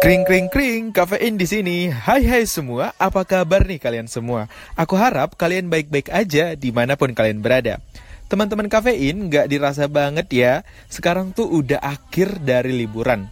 Kring 0.00 0.24
kring 0.24 0.48
kring, 0.48 0.96
kafein 0.96 1.36
di 1.36 1.44
sini. 1.44 1.92
Hai 1.92 2.24
hai 2.24 2.48
semua, 2.48 2.96
apa 2.96 3.20
kabar 3.20 3.68
nih 3.68 3.76
kalian 3.76 4.08
semua? 4.08 4.48
Aku 4.72 4.96
harap 4.96 5.36
kalian 5.36 5.68
baik-baik 5.68 6.08
aja 6.08 6.56
di 6.56 6.72
mana 6.72 6.96
pun 6.96 7.12
kalian 7.12 7.44
berada. 7.44 7.84
Teman-teman 8.24 8.72
kafein 8.72 9.28
nggak 9.28 9.52
dirasa 9.52 9.92
banget 9.92 10.32
ya. 10.32 10.64
Sekarang 10.88 11.36
tuh 11.36 11.52
udah 11.52 11.84
akhir 11.84 12.40
dari 12.40 12.72
liburan. 12.72 13.28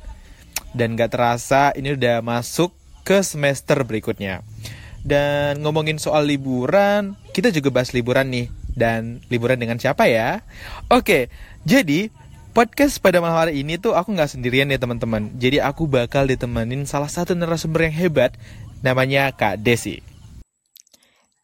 Dan 0.76 0.92
nggak 0.92 1.16
terasa 1.16 1.72
ini 1.72 1.96
udah 1.96 2.20
masuk 2.20 2.76
ke 3.00 3.24
semester 3.24 3.80
berikutnya. 3.88 4.44
Dan 5.00 5.64
ngomongin 5.64 5.96
soal 5.96 6.28
liburan, 6.28 7.16
kita 7.32 7.48
juga 7.48 7.80
bahas 7.80 7.96
liburan 7.96 8.28
nih. 8.28 8.52
Dan 8.76 9.24
liburan 9.32 9.56
dengan 9.56 9.80
siapa 9.80 10.04
ya? 10.04 10.44
Oke, 10.92 11.32
jadi 11.64 12.12
podcast 12.58 12.98
pada 12.98 13.22
malam 13.22 13.38
hari 13.38 13.62
ini 13.62 13.78
tuh 13.78 13.94
aku 13.94 14.10
nggak 14.18 14.34
sendirian 14.34 14.66
ya 14.66 14.82
teman-teman. 14.82 15.30
Jadi 15.38 15.62
aku 15.62 15.86
bakal 15.86 16.26
ditemenin 16.26 16.90
salah 16.90 17.06
satu 17.06 17.38
narasumber 17.38 17.86
yang 17.86 17.94
hebat, 17.94 18.34
namanya 18.82 19.30
Kak 19.30 19.62
Desi. 19.62 20.02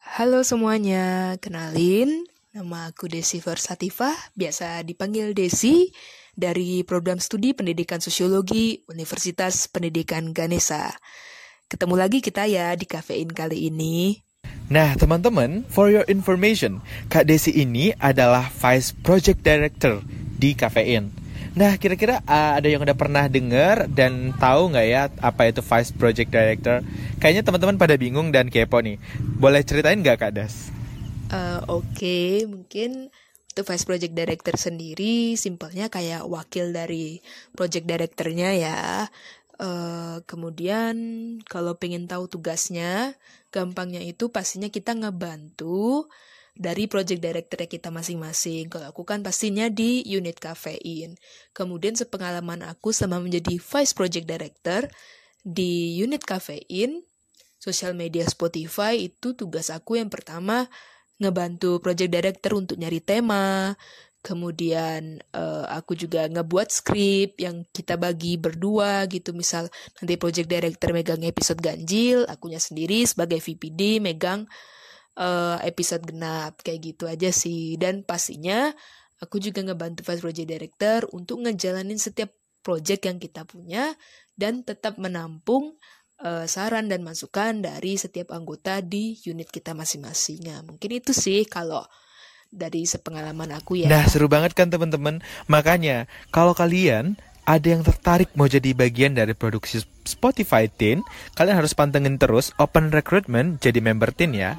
Halo 0.03 0.43
semuanya, 0.43 1.39
kenalin 1.39 2.27
nama 2.51 2.91
aku 2.91 3.07
Desi 3.07 3.39
Versativa, 3.39 4.11
biasa 4.35 4.83
dipanggil 4.83 5.39
Desi 5.39 5.87
dari 6.35 6.83
program 6.83 7.23
studi 7.23 7.55
pendidikan 7.55 8.03
sosiologi 8.03 8.83
Universitas 8.91 9.71
Pendidikan 9.71 10.35
Ganesa. 10.35 10.99
Ketemu 11.71 11.95
lagi 11.95 12.27
kita 12.27 12.51
ya 12.51 12.75
di 12.75 12.91
kafein 12.91 13.31
kali 13.31 13.71
ini. 13.71 14.19
Nah, 14.67 14.99
teman-teman, 14.99 15.63
for 15.71 15.95
your 15.95 16.03
information, 16.11 16.83
Kak 17.07 17.31
Desi 17.31 17.55
ini 17.55 17.95
adalah 18.03 18.51
Vice 18.51 18.91
Project 19.07 19.47
Director 19.47 20.03
di 20.39 20.53
kafein. 20.59 21.11
Nah, 21.55 21.79
kira-kira 21.79 22.19
uh, 22.27 22.59
ada 22.59 22.67
yang 22.67 22.83
udah 22.83 22.99
pernah 22.99 23.31
dengar 23.31 23.87
dan 23.87 24.35
tahu 24.35 24.75
nggak 24.75 24.87
ya 24.91 25.07
apa 25.23 25.47
itu 25.47 25.63
Vice 25.63 25.95
Project 25.95 26.31
Director? 26.35 26.83
Kayaknya 27.23 27.43
teman-teman 27.47 27.79
pada 27.79 27.95
bingung 27.95 28.35
dan 28.35 28.51
kepo 28.51 28.83
nih. 28.83 28.99
Boleh 29.39 29.63
ceritain 29.63 30.03
nggak 30.03 30.19
Kak 30.19 30.33
Das? 30.35 30.75
Uh, 31.31 31.63
Oke, 31.71 31.87
okay. 31.95 32.31
mungkin 32.51 33.15
untuk 33.55 33.71
Vice 33.71 33.87
Project 33.87 34.15
Director 34.19 34.55
sendiri 34.59 35.39
simpelnya 35.39 35.87
kayak 35.87 36.27
wakil 36.27 36.75
dari 36.75 37.23
Project 37.55 37.87
Directornya 37.87 38.51
ya. 38.59 39.07
Uh, 39.55 40.19
kemudian 40.27 40.95
kalau 41.47 41.79
pengen 41.79 42.11
tahu 42.11 42.27
tugasnya, 42.27 43.15
gampangnya 43.55 44.03
itu 44.03 44.27
pastinya 44.35 44.67
kita 44.67 44.99
ngebantu 44.99 46.11
dari 46.55 46.87
project 46.87 47.19
director 47.19 47.59
kita 47.67 47.91
masing-masing. 47.91 48.71
Kalau 48.71 48.95
aku 48.95 49.03
kan 49.03 49.27
pastinya 49.27 49.67
di 49.67 50.07
unit 50.07 50.39
kafein. 50.39 51.19
Kemudian 51.51 51.99
sepengalaman 51.99 52.63
aku 52.63 52.95
selama 52.95 53.27
menjadi 53.27 53.59
vice 53.59 53.93
project 53.93 54.27
director 54.31 54.87
di 55.43 55.99
unit 55.99 56.23
kafein, 56.23 57.03
sosial 57.59 57.93
media 57.93 58.25
Spotify 58.31 58.97
itu 58.97 59.35
tugas 59.35 59.69
aku 59.69 59.99
yang 59.99 60.09
pertama 60.09 60.71
ngebantu 61.19 61.79
project 61.83 62.11
director 62.11 62.59
untuk 62.59 62.79
nyari 62.79 62.99
tema, 62.99 63.75
kemudian 64.25 65.21
uh, 65.37 65.69
aku 65.69 65.93
juga 65.93 66.25
ngebuat 66.25 66.73
skrip 66.73 67.37
yang 67.37 67.69
kita 67.77 68.01
bagi 68.01 68.41
berdua 68.41 69.05
gitu 69.13 69.37
misal 69.37 69.69
nanti 70.01 70.17
project 70.17 70.49
director 70.49 70.97
megang 70.97 71.21
episode 71.29 71.61
ganjil 71.61 72.25
akunya 72.25 72.57
sendiri 72.57 73.05
sebagai 73.05 73.39
VPD 73.45 74.01
megang 74.01 74.49
episode 75.63 76.11
genap 76.11 76.59
kayak 76.67 76.81
gitu 76.95 77.07
aja 77.07 77.31
sih 77.31 77.79
dan 77.79 78.03
pastinya 78.03 78.75
aku 79.23 79.39
juga 79.39 79.63
ngebantu 79.63 80.03
vice 80.03 80.23
project 80.23 80.49
director 80.51 80.99
untuk 81.15 81.47
ngejalanin 81.47 81.97
setiap 81.97 82.35
project 82.65 83.07
yang 83.07 83.23
kita 83.23 83.47
punya 83.47 83.95
dan 84.35 84.67
tetap 84.67 84.99
menampung 84.99 85.79
uh, 86.25 86.49
saran 86.49 86.91
dan 86.91 87.05
masukan 87.05 87.61
dari 87.63 87.95
setiap 88.01 88.35
anggota 88.35 88.81
di 88.83 89.15
unit 89.29 89.53
kita 89.53 89.77
masing-masing. 89.77 90.43
Nah, 90.43 90.61
mungkin 90.67 90.91
itu 90.97 91.13
sih 91.15 91.47
kalau 91.47 91.85
dari 92.55 92.87
sepengalaman 92.87 93.51
aku 93.55 93.85
ya. 93.85 93.89
Nah, 93.91 94.07
seru 94.07 94.31
banget 94.31 94.55
kan 94.55 94.71
teman-teman. 94.71 95.21
Makanya, 95.51 96.07
kalau 96.31 96.55
kalian 96.55 97.19
ada 97.45 97.67
yang 97.67 97.85
tertarik 97.85 98.33
mau 98.39 98.49
jadi 98.49 98.73
bagian 98.73 99.13
dari 99.13 99.37
produksi 99.37 99.85
Spotify 100.09 100.71
Teen, 100.71 101.05
kalian 101.37 101.61
harus 101.61 101.77
pantengin 101.77 102.17
terus 102.17 102.57
Open 102.57 102.89
Recruitment 102.89 103.61
jadi 103.61 103.85
member 103.85 104.15
Teen 104.15 104.33
ya. 104.33 104.57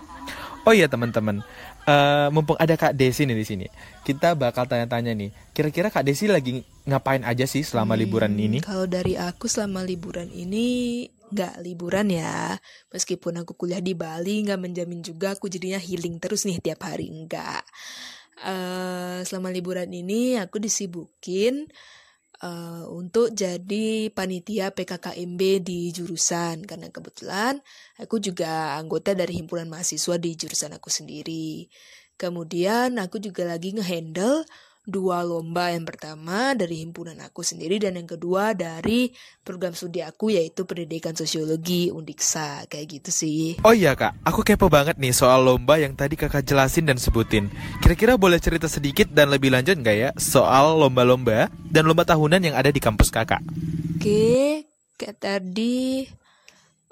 Oh 0.65 0.73
iya 0.73 0.89
teman-teman, 0.89 1.45
uh, 1.85 2.33
mumpung 2.33 2.57
ada 2.57 2.73
Kak 2.73 2.97
Desi 2.97 3.29
nih 3.29 3.37
di 3.37 3.45
sini, 3.45 3.65
kita 4.01 4.33
bakal 4.33 4.65
tanya-tanya 4.65 5.13
nih. 5.13 5.29
Kira-kira 5.53 5.93
Kak 5.93 6.01
Desi 6.01 6.25
lagi 6.25 6.65
ngapain 6.89 7.21
aja 7.21 7.45
sih 7.45 7.61
selama 7.61 7.93
hmm, 7.93 8.01
liburan 8.01 8.33
ini? 8.33 8.57
Kalau 8.65 8.89
dari 8.89 9.13
aku 9.13 9.45
selama 9.45 9.85
liburan 9.85 10.25
ini 10.33 11.05
nggak 11.05 11.61
liburan 11.61 12.09
ya. 12.09 12.57
Meskipun 12.89 13.45
aku 13.45 13.53
kuliah 13.53 13.77
di 13.77 13.93
Bali, 13.93 14.41
nggak 14.41 14.57
menjamin 14.57 15.05
juga 15.05 15.37
aku 15.37 15.53
jadinya 15.53 15.77
healing 15.77 16.17
terus 16.17 16.49
nih 16.49 16.57
tiap 16.57 16.81
hari 16.81 17.13
nggak. 17.13 17.63
Uh, 18.41 19.21
selama 19.21 19.53
liburan 19.53 19.87
ini 19.93 20.41
aku 20.41 20.57
disibukin 20.57 21.69
uh, 22.41 22.89
untuk 22.91 23.31
jadi 23.31 24.09
panitia 24.11 24.73
PKKMB 24.73 25.41
di 25.63 25.93
jurusan 25.93 26.65
karena 26.65 26.91
kebetulan 26.91 27.59
aku 28.01 28.19
juga 28.19 28.75
anggota 28.75 29.15
dari 29.15 29.39
himpunan 29.39 29.69
mahasiswa 29.69 30.15
di 30.19 30.31
jurusan 30.35 30.75
aku 30.75 30.89
sendiri. 30.91 31.69
Kemudian 32.15 32.95
aku 32.99 33.19
juga 33.19 33.43
lagi 33.43 33.75
ngehandle 33.75 34.47
dua 34.85 35.25
lomba 35.25 35.73
yang 35.73 35.83
pertama 35.83 36.53
dari 36.53 36.85
himpunan 36.85 37.17
aku 37.21 37.41
sendiri 37.41 37.81
dan 37.81 37.97
yang 37.97 38.05
kedua 38.05 38.53
dari 38.53 39.09
program 39.41 39.73
studi 39.73 40.05
aku 40.05 40.33
yaitu 40.33 40.63
pendidikan 40.63 41.17
sosiologi 41.17 41.89
Undiksa 41.89 42.69
kayak 42.69 43.01
gitu 43.01 43.09
sih. 43.09 43.57
Oh 43.65 43.73
iya 43.73 43.97
kak, 43.97 44.21
aku 44.21 44.45
kepo 44.45 44.69
banget 44.69 45.01
nih 45.01 45.11
soal 45.11 45.41
lomba 45.41 45.81
yang 45.81 45.97
tadi 45.97 46.13
kakak 46.13 46.45
jelasin 46.45 46.85
dan 46.85 47.01
sebutin. 47.01 47.49
Kira-kira 47.81 48.15
boleh 48.15 48.37
cerita 48.37 48.69
sedikit 48.69 49.09
dan 49.09 49.33
lebih 49.33 49.49
lanjut 49.49 49.75
nggak 49.75 49.97
ya 49.97 50.09
soal 50.15 50.77
lomba-lomba 50.77 51.49
dan 51.67 51.83
lomba 51.89 52.05
tahunan 52.05 52.41
yang 52.41 52.55
ada 52.55 52.69
di 52.69 52.79
kampus 52.79 53.09
kakak? 53.09 53.41
Oke, 53.97 54.69
kayak 55.01 55.17
tadi 55.17 56.05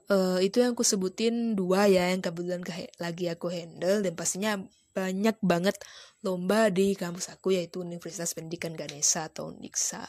uh, 0.10 0.40
itu 0.42 0.60
yang 0.64 0.74
aku 0.74 0.84
sebutin 0.84 1.54
dua 1.54 1.88
ya 1.88 2.10
yang 2.12 2.22
kebetulan 2.22 2.64
lagi 3.00 3.26
aku 3.30 3.48
handle 3.54 4.02
dan 4.02 4.14
pastinya 4.18 4.60
banyak 4.94 5.38
banget 5.42 5.76
lomba 6.22 6.70
di 6.70 6.94
kampus 6.94 7.34
aku 7.34 7.58
yaitu 7.58 7.82
Universitas 7.82 8.32
Pendidikan 8.38 8.78
Ganesha 8.78 9.28
atau 9.28 9.50
Undiksa. 9.52 10.06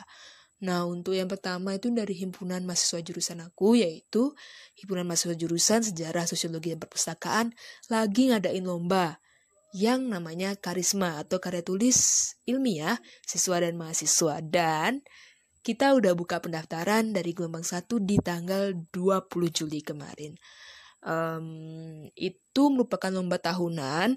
Nah, 0.65 0.87
untuk 0.87 1.13
yang 1.13 1.27
pertama 1.27 1.75
itu 1.75 1.91
dari 1.91 2.15
himpunan 2.15 2.63
mahasiswa 2.63 3.03
jurusan 3.03 3.43
aku 3.43 3.77
yaitu 3.77 4.33
himpunan 4.79 5.05
mahasiswa 5.05 5.35
jurusan 5.35 5.81
Sejarah 5.83 6.25
Sosiologi 6.25 6.73
dan 6.73 6.81
Perpustakaan 6.81 7.47
lagi 7.91 8.31
ngadain 8.31 8.65
lomba 8.65 9.19
yang 9.75 10.07
namanya 10.07 10.55
Karisma 10.55 11.19
atau 11.27 11.43
karya 11.43 11.67
tulis 11.67 12.31
ilmiah 12.47 12.95
siswa 13.27 13.59
dan 13.59 13.75
mahasiswa 13.75 14.39
dan 14.39 15.03
kita 15.67 15.97
udah 15.99 16.15
buka 16.15 16.39
pendaftaran 16.39 17.11
dari 17.11 17.33
gelombang 17.35 17.67
1 17.67 17.89
di 18.05 18.21
tanggal 18.21 18.77
20 18.93 19.33
Juli 19.49 19.81
kemarin. 19.81 20.37
Um, 21.05 22.09
itu 22.17 22.63
merupakan 22.69 23.09
lomba 23.13 23.41
tahunan 23.41 24.17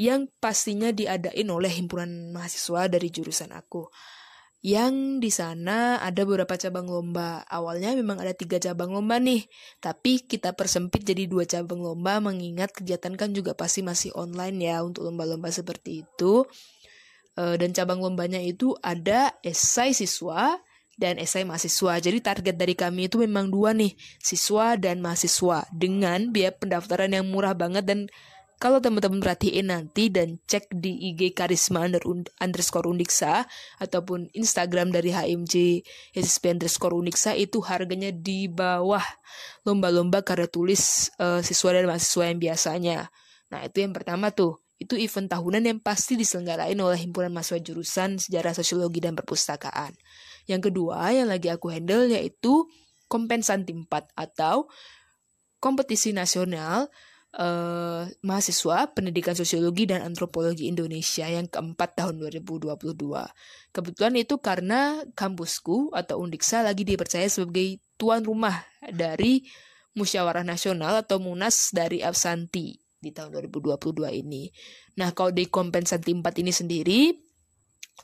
yang 0.00 0.32
pastinya 0.40 0.88
diadain 0.96 1.44
oleh 1.52 1.68
himpunan 1.68 2.32
mahasiswa 2.32 2.88
dari 2.88 3.12
jurusan 3.12 3.52
aku. 3.52 3.84
Yang 4.64 4.94
di 5.20 5.30
sana 5.32 6.00
ada 6.00 6.24
beberapa 6.24 6.56
cabang 6.56 6.88
lomba. 6.88 7.44
Awalnya 7.48 7.92
memang 7.96 8.16
ada 8.16 8.32
tiga 8.32 8.56
cabang 8.56 8.96
lomba 8.96 9.20
nih, 9.20 9.44
tapi 9.80 10.24
kita 10.24 10.56
persempit 10.56 11.04
jadi 11.04 11.28
dua 11.28 11.44
cabang 11.44 11.84
lomba 11.84 12.16
mengingat 12.20 12.72
kegiatan 12.72 13.12
kan 13.12 13.36
juga 13.36 13.52
pasti 13.52 13.84
masih 13.84 14.12
online 14.16 14.56
ya 14.64 14.80
untuk 14.80 15.04
lomba-lomba 15.04 15.52
seperti 15.52 16.04
itu. 16.04 16.48
E, 17.36 17.60
dan 17.60 17.72
cabang 17.76 18.00
lombanya 18.00 18.40
itu 18.40 18.76
ada 18.80 19.36
esai 19.44 19.92
siswa 19.92 20.60
dan 20.96 21.16
esai 21.16 21.44
mahasiswa. 21.48 21.96
Jadi 22.00 22.20
target 22.20 22.56
dari 22.56 22.76
kami 22.76 23.08
itu 23.08 23.20
memang 23.20 23.48
dua 23.48 23.72
nih, 23.72 23.96
siswa 24.20 24.76
dan 24.76 25.00
mahasiswa 25.00 25.64
dengan 25.72 26.32
biaya 26.32 26.52
pendaftaran 26.52 27.12
yang 27.12 27.28
murah 27.28 27.56
banget 27.56 27.84
dan 27.88 28.00
kalau 28.60 28.76
teman-teman 28.76 29.24
perhatiin 29.24 29.72
nanti 29.72 30.12
dan 30.12 30.36
cek 30.44 30.68
di 30.68 30.92
IG 31.08 31.32
Karisma 31.32 31.88
under, 31.88 32.04
underscore 32.44 32.84
Undiksa 32.92 33.48
ataupun 33.80 34.28
Instagram 34.36 34.92
dari 34.92 35.16
HMJ 35.16 35.80
SSP 36.12 36.60
underscore 36.60 36.92
Undiksa 36.92 37.32
itu 37.32 37.64
harganya 37.64 38.12
di 38.12 38.52
bawah 38.52 39.02
lomba-lomba 39.64 40.20
karya 40.20 40.44
tulis 40.44 41.08
uh, 41.16 41.40
siswa 41.40 41.72
dan 41.72 41.88
mahasiswa 41.88 42.24
yang 42.28 42.36
biasanya. 42.36 42.98
Nah 43.48 43.64
itu 43.64 43.80
yang 43.80 43.96
pertama 43.96 44.28
tuh. 44.28 44.60
Itu 44.80 44.96
event 44.96 45.28
tahunan 45.28 45.60
yang 45.60 45.80
pasti 45.80 46.16
diselenggarain 46.16 46.76
oleh 46.80 46.96
Himpunan 46.96 47.28
Mahasiswa 47.36 47.60
Jurusan 47.60 48.16
Sejarah 48.16 48.56
Sosiologi 48.56 49.04
dan 49.04 49.12
Perpustakaan. 49.12 49.92
Yang 50.48 50.72
kedua 50.72 51.12
yang 51.12 51.28
lagi 51.28 51.52
aku 51.52 51.68
handle 51.68 52.08
yaitu 52.08 52.64
kompensan 53.04 53.68
timpat 53.68 54.08
atau 54.16 54.72
kompetisi 55.60 56.16
nasional 56.16 56.88
uh, 57.36 58.08
mahasiswa 58.24 58.90
pendidikan 58.90 59.36
sosiologi 59.36 59.86
dan 59.86 60.02
antropologi 60.02 60.66
Indonesia 60.66 61.26
yang 61.28 61.46
keempat 61.46 61.98
tahun 62.00 62.18
2022. 62.18 62.74
Kebetulan 63.70 64.14
itu 64.18 64.34
karena 64.42 65.04
kampusku 65.14 65.94
atau 65.94 66.18
Undiksa 66.22 66.66
lagi 66.66 66.82
dipercaya 66.82 67.30
sebagai 67.30 67.78
tuan 67.94 68.26
rumah 68.26 68.66
dari 68.90 69.46
Musyawarah 69.94 70.46
Nasional 70.46 71.02
atau 71.02 71.18
Munas 71.18 71.74
dari 71.74 72.02
Absanti 72.02 72.78
di 73.00 73.10
tahun 73.10 73.32
2022 73.50 74.20
ini. 74.22 74.52
Nah, 75.00 75.10
kalau 75.16 75.32
di 75.32 75.48
Kompensanti 75.48 76.12
4 76.12 76.42
ini 76.44 76.52
sendiri, 76.52 77.00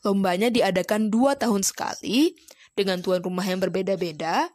lombanya 0.03 0.49
diadakan 0.49 1.13
dua 1.13 1.37
tahun 1.37 1.63
sekali 1.63 2.35
dengan 2.77 3.01
tuan 3.05 3.21
rumah 3.23 3.45
yang 3.45 3.61
berbeda-beda, 3.61 4.51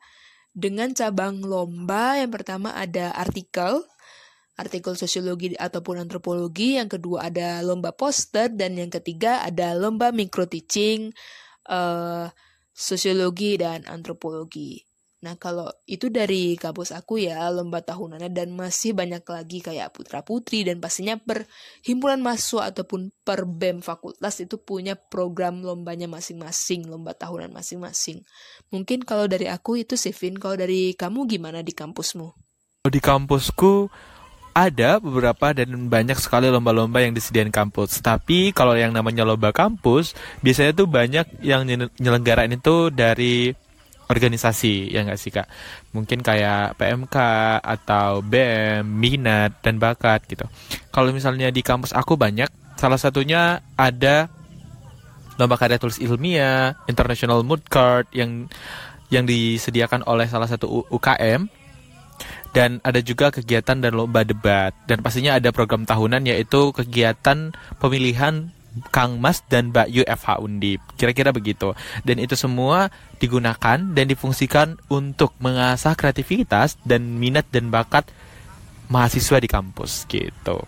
dengan 0.51 0.91
cabang 0.91 1.39
lomba 1.39 2.19
yang 2.19 2.33
pertama 2.33 2.75
ada 2.75 3.15
artikel, 3.15 3.87
artikel 4.59 4.99
sosiologi 4.99 5.55
ataupun 5.55 6.03
antropologi, 6.03 6.75
yang 6.79 6.91
kedua 6.91 7.31
ada 7.31 7.63
lomba 7.63 7.95
poster, 7.95 8.51
dan 8.51 8.75
yang 8.75 8.91
ketiga 8.91 9.45
ada 9.45 9.73
lomba 9.77 10.11
micro 10.11 10.47
teaching, 10.47 11.15
uh, 11.71 12.27
sosiologi 12.71 13.55
dan 13.59 13.87
antropologi. 13.87 14.83
Nah, 15.21 15.37
kalau 15.37 15.69
itu 15.85 16.09
dari 16.09 16.57
kampus 16.57 16.89
aku 16.97 17.21
ya, 17.21 17.45
lomba 17.53 17.85
tahunannya 17.85 18.33
dan 18.33 18.57
masih 18.57 18.97
banyak 18.97 19.21
lagi 19.21 19.61
kayak 19.61 19.93
putra-putri 19.93 20.65
dan 20.65 20.81
pastinya 20.81 21.13
per 21.13 21.45
himpunan 21.85 22.25
mahasiswa 22.25 22.73
ataupun 22.73 23.13
per 23.21 23.45
BEM 23.45 23.85
fakultas 23.85 24.41
itu 24.41 24.57
punya 24.57 24.97
program 24.97 25.61
lombanya 25.61 26.09
masing-masing, 26.09 26.89
lomba 26.89 27.13
tahunan 27.13 27.53
masing-masing. 27.53 28.25
Mungkin 28.73 29.05
kalau 29.05 29.29
dari 29.29 29.45
aku 29.45 29.77
itu 29.77 29.93
sih, 29.93 30.09
Vin. 30.09 30.41
Kalau 30.41 30.57
dari 30.57 30.97
kamu 30.97 31.29
gimana 31.29 31.61
di 31.61 31.77
kampusmu? 31.77 32.33
Di 32.89 32.97
kampusku 32.97 33.93
ada 34.51 34.99
beberapa 34.99 35.55
dan 35.55 35.71
banyak 35.87 36.19
sekali 36.19 36.51
lomba-lomba 36.51 36.99
yang 36.99 37.15
disediakan 37.15 37.51
kampus. 37.51 38.03
Tapi 38.03 38.51
kalau 38.51 38.75
yang 38.75 38.91
namanya 38.91 39.23
lomba 39.23 39.55
kampus, 39.55 40.13
biasanya 40.43 40.75
tuh 40.75 40.87
banyak 40.87 41.27
yang 41.43 41.63
nyelenggarain 41.99 42.51
itu 42.51 42.91
dari 42.91 43.55
organisasi 44.11 44.91
ya 44.91 45.07
nggak 45.07 45.19
sih 45.19 45.31
kak? 45.31 45.47
Mungkin 45.95 46.19
kayak 46.19 46.75
PMK 46.75 47.17
atau 47.63 48.19
BEM 48.19 48.83
minat 48.83 49.55
dan 49.63 49.79
bakat 49.79 50.27
gitu. 50.27 50.43
Kalau 50.91 51.15
misalnya 51.15 51.47
di 51.47 51.63
kampus 51.63 51.95
aku 51.95 52.19
banyak 52.19 52.51
salah 52.75 52.99
satunya 52.99 53.63
ada 53.79 54.27
lomba 55.39 55.55
karya 55.55 55.79
tulis 55.79 55.97
ilmiah 56.03 56.75
international 56.91 57.41
mood 57.47 57.63
card 57.71 58.11
yang 58.11 58.51
yang 59.11 59.23
disediakan 59.23 60.03
oleh 60.07 60.27
salah 60.27 60.47
satu 60.47 60.87
UKM 60.91 61.60
dan 62.51 62.83
ada 62.83 62.99
juga 62.99 63.31
kegiatan 63.31 63.79
dan 63.79 63.95
lomba 63.95 64.27
debat 64.27 64.75
dan 64.87 64.99
pastinya 64.99 65.39
ada 65.39 65.55
program 65.55 65.87
tahunan 65.87 66.27
yaitu 66.27 66.75
kegiatan 66.75 67.55
pemilihan 67.79 68.51
Kang 68.91 69.19
Mas 69.19 69.43
dan 69.51 69.75
Mbak 69.75 69.87
Yu 69.91 70.03
FH 70.07 70.39
Undip. 70.39 70.79
Kira-kira 70.95 71.35
begitu. 71.35 71.75
Dan 72.07 72.23
itu 72.23 72.39
semua 72.39 72.87
digunakan 73.19 73.75
dan 73.75 74.05
difungsikan 74.07 74.79
untuk 74.87 75.35
mengasah 75.43 75.91
kreativitas 75.91 76.79
dan 76.87 77.19
minat 77.19 77.43
dan 77.51 77.67
bakat 77.67 78.07
mahasiswa 78.87 79.43
di 79.43 79.49
kampus 79.51 80.07
gitu. 80.07 80.63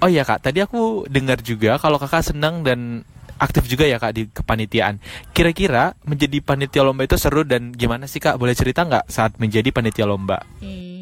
Oh 0.00 0.08
iya 0.08 0.24
kak, 0.24 0.40
tadi 0.40 0.64
aku 0.64 1.04
dengar 1.12 1.44
juga 1.44 1.76
kalau 1.76 2.00
kakak 2.00 2.32
senang 2.32 2.64
dan 2.64 3.04
aktif 3.40 3.64
juga 3.66 3.88
ya 3.88 3.96
kak 3.96 4.12
di 4.12 4.22
kepanitiaan. 4.28 5.00
Kira-kira 5.32 5.96
menjadi 6.04 6.38
panitia 6.44 6.84
lomba 6.84 7.08
itu 7.08 7.16
seru 7.16 7.42
dan 7.42 7.72
gimana 7.72 8.04
sih 8.04 8.20
kak? 8.20 8.36
Boleh 8.36 8.52
cerita 8.52 8.84
nggak 8.84 9.08
saat 9.08 9.40
menjadi 9.40 9.72
panitia 9.72 10.04
lomba? 10.04 10.44
Hmm 10.60 11.00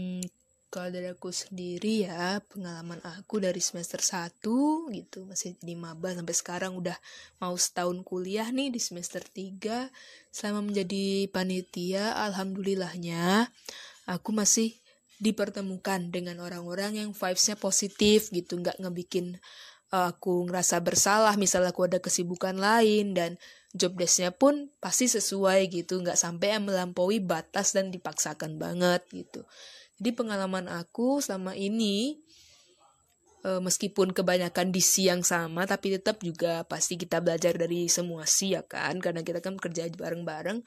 kalau 0.68 0.92
dari 0.92 1.08
aku 1.08 1.32
sendiri 1.32 2.04
ya, 2.04 2.44
pengalaman 2.44 3.00
aku 3.00 3.40
dari 3.40 3.56
semester 3.56 4.04
1 4.04 4.92
gitu, 4.92 5.24
masih 5.24 5.56
di 5.64 5.72
maba 5.72 6.12
sampai 6.12 6.36
sekarang 6.36 6.76
udah 6.76 6.92
mau 7.40 7.56
setahun 7.56 8.04
kuliah 8.04 8.44
nih 8.52 8.68
di 8.68 8.76
semester 8.76 9.24
3. 9.24 9.88
Selama 10.28 10.68
menjadi 10.68 11.24
panitia, 11.32 12.20
alhamdulillahnya 12.20 13.48
aku 14.12 14.36
masih 14.36 14.76
dipertemukan 15.16 16.12
dengan 16.12 16.36
orang-orang 16.44 17.00
yang 17.00 17.10
vibes-nya 17.16 17.56
positif 17.56 18.28
gitu, 18.28 18.60
nggak 18.60 18.76
ngebikin 18.76 19.40
aku 19.88 20.44
ngerasa 20.48 20.84
bersalah 20.84 21.34
misalnya 21.40 21.72
aku 21.72 21.88
ada 21.88 21.98
kesibukan 22.00 22.56
lain 22.56 23.16
dan 23.16 23.40
job 23.72 23.96
desk-nya 23.96 24.32
pun 24.32 24.72
pasti 24.80 25.08
sesuai 25.08 25.68
gitu, 25.68 26.00
nggak 26.00 26.16
sampai 26.16 26.56
yang 26.56 26.64
melampaui 26.68 27.20
batas 27.20 27.76
dan 27.76 27.92
dipaksakan 27.92 28.56
banget 28.56 29.04
gitu. 29.12 29.44
Jadi 30.00 30.10
pengalaman 30.14 30.70
aku 30.70 31.20
selama 31.20 31.52
ini 31.58 32.20
e, 33.42 33.50
meskipun 33.58 34.14
kebanyakan 34.14 34.70
di 34.70 34.80
siang 34.80 35.26
sama 35.26 35.66
tapi 35.66 35.98
tetap 35.98 36.22
juga 36.22 36.62
pasti 36.64 36.94
kita 36.94 37.18
belajar 37.18 37.58
dari 37.58 37.90
semua 37.90 38.24
si 38.24 38.54
ya 38.54 38.62
kan 38.62 39.02
karena 39.02 39.26
kita 39.26 39.42
kan 39.42 39.58
kerja 39.58 39.90
bareng-bareng. 39.90 40.62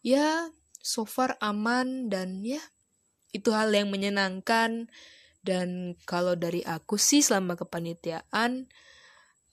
Ya 0.00 0.48
so 0.80 1.04
far 1.04 1.36
aman 1.44 2.08
dan 2.08 2.40
ya 2.40 2.62
itu 3.30 3.52
hal 3.52 3.70
yang 3.70 3.92
menyenangkan 3.92 4.88
dan 5.40 5.96
kalau 6.04 6.36
dari 6.36 6.60
aku 6.64 7.00
sih 7.00 7.24
selama 7.24 7.56
kepanitiaan 7.56 8.68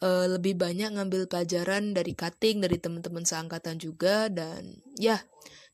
e, 0.04 0.10
lebih 0.28 0.60
banyak 0.60 0.94
ngambil 0.94 1.31
pelajaran 1.31 1.95
dari 1.95 2.12
cutting 2.13 2.60
dari 2.63 2.78
teman-teman 2.78 3.24
seangkatan 3.24 3.80
juga 3.80 4.28
dan 4.28 4.84
ya 5.00 5.24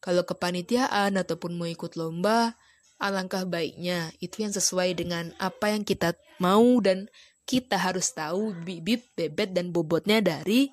kalau 0.03 0.21
kepanitiaan 0.27 1.17
ataupun 1.17 1.57
mau 1.57 1.65
ikut 1.65 1.97
lomba 1.97 2.53
alangkah 3.01 3.43
baiknya 3.43 4.13
itu 4.21 4.45
yang 4.45 4.53
sesuai 4.53 4.95
dengan 4.95 5.33
apa 5.41 5.73
yang 5.73 5.83
kita 5.83 6.15
mau 6.39 6.79
dan 6.79 7.09
kita 7.43 7.75
harus 7.75 8.11
tahu 8.15 8.55
bibit, 8.63 9.03
bebet, 9.19 9.51
dan 9.51 9.75
bobotnya 9.75 10.23
dari 10.23 10.71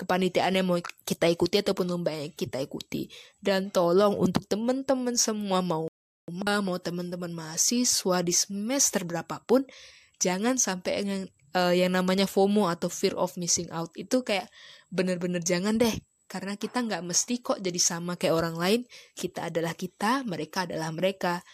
kepanitiaan 0.00 0.56
yang 0.56 0.68
mau 0.68 0.80
kita 1.04 1.28
ikuti 1.28 1.60
ataupun 1.60 1.88
lomba 1.88 2.12
yang 2.12 2.32
kita 2.32 2.60
ikuti. 2.60 3.08
Dan 3.36 3.68
tolong 3.68 4.16
untuk 4.16 4.44
teman-teman 4.48 5.16
semua 5.16 5.60
mau 5.60 5.88
mau 6.30 6.78
teman-teman 6.82 7.30
mahasiswa 7.30 8.18
di 8.22 8.34
semester 8.34 9.06
berapapun 9.06 9.62
jangan 10.18 10.58
sampai 10.58 10.92
yang 11.04 11.22
uh, 11.54 11.74
yang 11.74 11.94
namanya 11.94 12.26
FOMO 12.28 12.68
atau 12.68 12.90
fear 12.90 13.14
of 13.14 13.38
missing 13.40 13.70
out 13.72 13.92
itu 13.94 14.20
kayak 14.26 14.50
bener-bener 14.92 15.40
jangan 15.40 15.80
deh. 15.80 15.94
Karena 16.26 16.58
kita 16.58 16.82
nggak 16.82 17.06
mesti 17.06 17.38
kok 17.38 17.62
jadi 17.62 17.78
sama 17.78 18.18
kayak 18.18 18.34
orang 18.34 18.56
lain. 18.58 18.80
Kita 19.14 19.46
adalah 19.46 19.78
kita 19.78 20.26
mereka 20.26 20.66
adalah 20.66 20.90
mereka. 20.90 21.46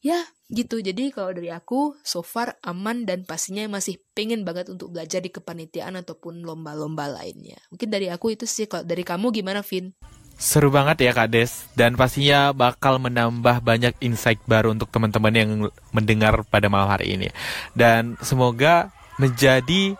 Ya 0.00 0.24
gitu. 0.48 0.80
Jadi 0.80 1.12
kalau 1.12 1.36
dari 1.36 1.52
aku 1.52 1.92
so 2.00 2.24
far 2.24 2.56
aman 2.64 3.04
dan 3.04 3.28
pastinya 3.28 3.68
masih 3.68 4.00
pengen 4.16 4.48
banget 4.48 4.72
untuk 4.72 4.96
belajar 4.96 5.20
di 5.20 5.28
kepanitiaan 5.28 6.00
ataupun 6.00 6.40
lomba-lomba 6.40 7.04
lainnya. 7.12 7.60
Mungkin 7.68 7.92
dari 7.92 8.08
aku 8.08 8.32
itu 8.32 8.48
sih 8.48 8.64
kalau 8.64 8.88
dari 8.88 9.04
kamu 9.04 9.28
gimana 9.28 9.60
Vin 9.60 9.92
Seru 10.38 10.70
banget 10.70 11.02
ya 11.02 11.10
Kak 11.10 11.34
Des 11.34 11.66
dan 11.74 11.98
pastinya 11.98 12.54
bakal 12.54 13.02
menambah 13.02 13.58
banyak 13.58 13.98
insight 13.98 14.38
baru 14.46 14.70
untuk 14.70 14.86
teman-teman 14.86 15.34
yang 15.34 15.50
mendengar 15.90 16.46
pada 16.46 16.70
malam 16.70 16.86
hari 16.86 17.18
ini. 17.18 17.26
Dan 17.74 18.14
semoga 18.22 18.94
menjadi 19.18 19.98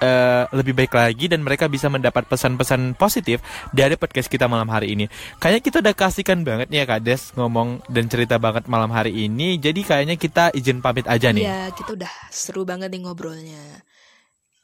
uh, 0.00 0.46
lebih 0.54 0.78
baik 0.78 0.94
lagi 0.94 1.26
dan 1.26 1.42
mereka 1.44 1.66
bisa 1.66 1.90
mendapat 1.90 2.22
pesan-pesan 2.26 2.94
positif 2.94 3.42
dari 3.74 3.98
podcast 3.98 4.30
kita 4.30 4.46
malam 4.46 4.70
hari 4.70 4.94
ini. 4.94 5.10
Kayaknya 5.42 5.62
kita 5.62 5.76
udah 5.82 5.94
kasihkan 5.98 6.38
banget 6.46 6.70
nih 6.70 6.82
ya 6.82 6.86
Kak 6.86 7.00
Des 7.02 7.22
ngomong 7.34 7.82
dan 7.90 8.06
cerita 8.06 8.38
banget 8.40 8.70
malam 8.70 8.94
hari 8.94 9.26
ini. 9.26 9.60
Jadi 9.60 9.82
kayaknya 9.82 10.16
kita 10.16 10.54
izin 10.54 10.80
pamit 10.80 11.10
aja 11.10 11.34
nih. 11.34 11.44
Iya, 11.44 11.62
kita 11.74 11.98
udah 11.98 12.12
seru 12.32 12.62
banget 12.62 12.94
nih 12.94 13.02
ngobrolnya. 13.04 13.89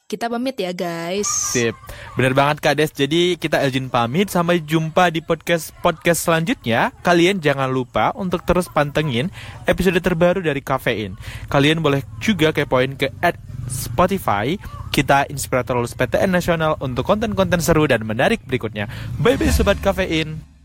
Kita 0.07 0.31
pamit 0.31 0.55
ya 0.55 0.71
guys. 0.71 1.27
Sip. 1.27 1.75
Bener 2.15 2.31
banget 2.31 2.63
Kak 2.63 2.79
Des. 2.79 2.95
Jadi 2.95 3.35
kita 3.35 3.59
izin 3.67 3.91
pamit. 3.91 4.31
Sampai 4.31 4.63
jumpa 4.63 5.11
di 5.11 5.19
podcast 5.19 5.75
podcast 5.83 6.31
selanjutnya. 6.31 6.95
Kalian 7.03 7.43
jangan 7.43 7.67
lupa 7.67 8.15
untuk 8.15 8.47
terus 8.47 8.71
pantengin 8.71 9.35
episode 9.67 9.99
terbaru 9.99 10.47
dari 10.47 10.63
Kafein. 10.63 11.19
Kalian 11.51 11.83
boleh 11.83 12.07
juga 12.23 12.55
kepoin 12.55 12.95
ke 12.95 13.11
at 13.19 13.35
Spotify. 13.67 14.55
Kita 14.95 15.27
Inspirator 15.27 15.75
Lulus 15.75 15.99
PTN 15.99 16.39
Nasional 16.39 16.79
untuk 16.79 17.03
konten-konten 17.03 17.59
seru 17.59 17.91
dan 17.91 18.07
menarik 18.07 18.47
berikutnya. 18.47 18.87
Bye 19.19 19.35
bye 19.35 19.51
Sobat 19.51 19.83
Kafein. 19.83 20.56